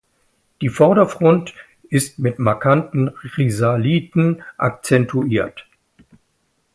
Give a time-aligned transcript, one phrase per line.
[0.61, 1.53] Die Vorderfront
[1.91, 5.67] ist mit markanten Risaliten akzentuiert.